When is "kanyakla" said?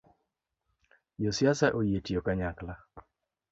2.25-2.73